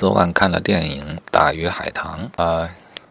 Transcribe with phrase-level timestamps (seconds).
[0.00, 2.66] 昨晚看了电影《大鱼海棠》，呃，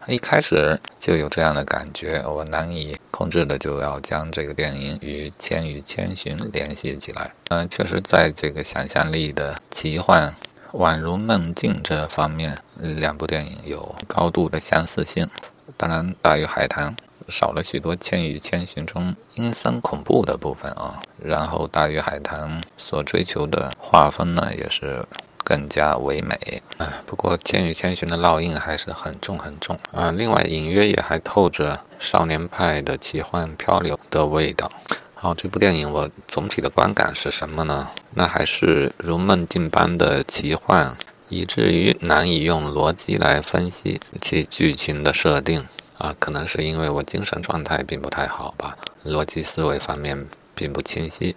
[0.08, 7.30] 一开始就有这样的感觉，我难以控制的就要将这个电影与《千与千寻》联系起来。
[7.50, 10.34] 嗯，确实在这个想象力的奇幻、
[10.72, 15.30] 宛如梦境这方面，两部电影有高度的相似性。
[15.76, 16.90] 当然，《大鱼海棠》。
[17.28, 25.06] 少了许多《千与千寻》中阴森恐怖的部分啊，然后《大鱼海棠》所追求的画风呢，也是
[25.44, 27.02] 更加唯美啊。
[27.06, 30.10] 不过《千与千寻》的烙印还是很重很重啊。
[30.10, 34.70] 另外，隐约也还透着少年派的奇幻漂流的味道。
[35.14, 37.88] 好，这部电影我总体的观感是什么呢？
[38.14, 40.96] 那还是如梦境般的奇幻，
[41.28, 45.66] 以至于难以用逻辑来分析其剧情的设定。
[45.98, 51.36] 啊，可能是因为我精神状态并不太好吧，逻辑思维方面并不清晰，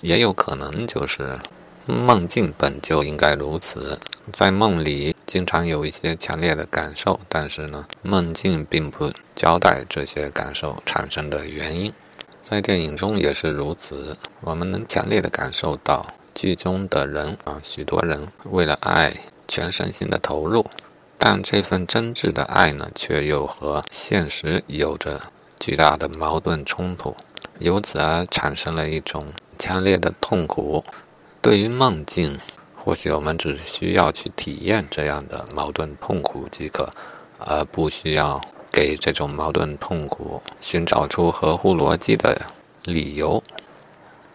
[0.00, 1.38] 也有可能就是
[1.90, 3.98] 梦境本就应该如此，
[4.32, 11.92] 在梦里经常有一些强烈的感受，但是呢，梦境并不交代这些感受产生的原因，
[12.40, 19.14] 在电影中也是如此，我们能强烈的感受到剧中的人啊，许多人为了爱
[19.48, 20.64] 全身心的投入。
[21.22, 25.20] 但这份真挚的爱呢，却又和现实有着
[25.58, 27.14] 巨大的矛盾冲突，
[27.58, 29.26] 由此而产生了一种
[29.58, 30.82] 强烈的痛苦。
[31.42, 32.38] 对于梦境，
[32.76, 36.90] 或许我们只需要去体验这样的矛盾痛苦即可，
[37.38, 38.38] 而不需要
[38.70, 42.42] 给这种矛盾痛苦寻找出合乎逻辑的
[42.84, 43.42] 理由。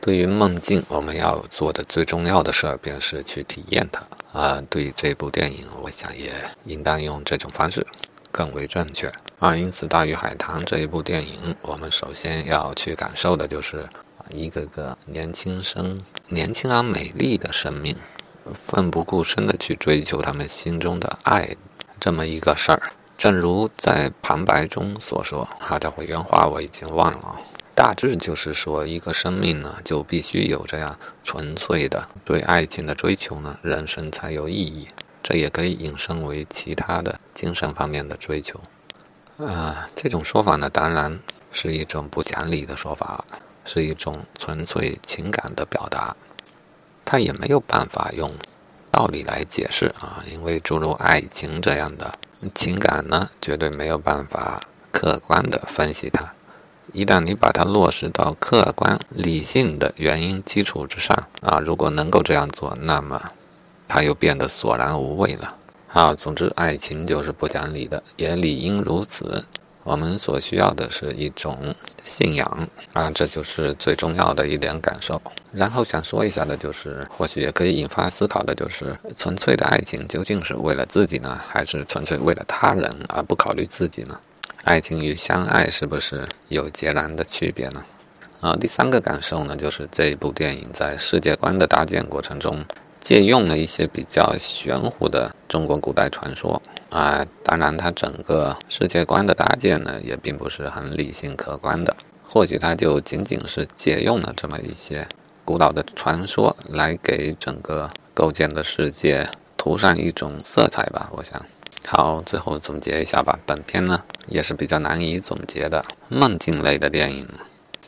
[0.02, 4.04] 对于梦境，我们要做的最重要的事儿便是去体验它。
[4.40, 6.32] 啊，对于这部电影，我想也
[6.66, 7.86] 应当用这种方式
[8.32, 9.12] 更为正确。
[9.40, 13.88] 啊，因此，《大鱼海棠》这一部电影，我们首先要去感受的就是
[14.30, 17.96] 一个个年轻生、年轻而美丽的生命，
[18.54, 21.56] 奋不顾身的去追求他们心中的爱，
[22.00, 22.82] 这么一个事儿。
[23.18, 27.42] 正如在旁白中所说，好家伙，原话我已经忘了啊。
[27.74, 34.88] 大致就是说，一个生命呢，就必须有这样纯粹的对爱情的追求呢，人生才有意义。
[35.24, 38.60] 这也可以引申为其他的精神方面的追求。
[39.38, 41.20] 啊，这种说法呢，当然
[41.52, 43.26] 是一种不讲理的说法，
[43.66, 46.16] 是一种纯粹情感的表达。
[47.04, 48.32] 它也没有办法用
[48.92, 52.14] 道理来解释啊，因为诸如爱情这样的
[52.54, 54.58] 情感呢，绝对没有办法
[54.92, 56.34] 客观的分析它。
[56.94, 63.32] 一旦你把它落实到客观理性的原因基础之上啊，如果能够这样做，那么
[63.88, 65.48] 它又变得索然无味了。
[65.88, 69.46] 好，总之，爱情就是不讲理的，也理应如此。
[69.86, 75.22] 我们所需要的是一种信仰啊，这就是最重要的一点感受。
[75.54, 84.20] 然后想说一下的就是，或许也可以引发思考的就是，纯粹的爱情究竟是为了自己呢，还是纯粹为了他人而不考虑自己呢？
[84.64, 87.86] 爱情与相爱是不是有截然的区别呢？
[88.42, 92.66] 啊，第三个感受呢，就是这一部电影在世界观的搭建过程中，
[93.06, 97.24] 借用了一些比较玄乎的中国古代传说啊。
[97.44, 101.96] 当然，它整个世界观的搭建呢，也并不是很理性客观的。
[102.28, 105.08] 或许它就仅仅是借用了这么一些
[105.46, 111.12] 古老的传说，来给整个构建的世界涂上一种色彩吧。
[111.12, 111.40] 我想。
[111.86, 113.38] 好，最后总结一下吧。
[113.46, 115.86] 本片呢也是比较难以总结的。
[116.10, 117.28] 梦境类的电影，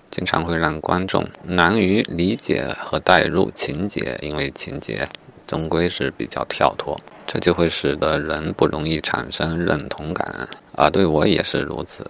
[0.10, 5.08] 经常会让观众难于理解和带入情节，因为情节
[5.46, 10.48] 终归是比较跳脱，这就会使得人不容易产生认同感。
[10.76, 12.06] 啊，对我也是如此。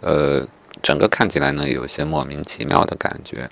[0.00, 0.46] 呃，
[0.82, 3.48] 整个看起来呢有些莫名其妙的感觉。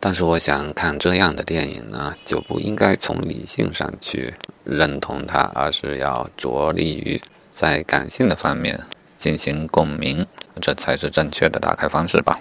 [0.00, 7.22] 但是我想看这样的电影呢，就不应该从理性上去认同它，而是要着力于
[7.52, 8.80] 在感性的方面
[9.16, 10.26] 进行共鸣，
[10.60, 12.36] 这才是正确的打开方式吧。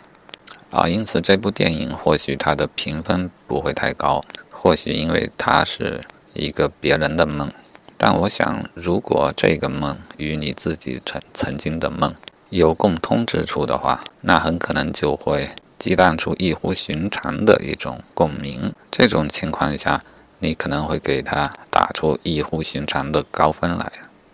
[0.72, 6.02] 啊，因此这部电影或许它的评分不会太高，或许因为它是
[6.34, 7.52] 一个别人的梦。
[7.98, 12.16] 但我想，如果这个梦与你自己曾曾经的梦
[12.50, 15.52] 有共通之处的话，那很可能就会。
[15.78, 20.00] 激荡出异乎寻常的一种共鸣，这种情况下，
[20.38, 23.92] 你可能会给他打出异乎寻常的高分来。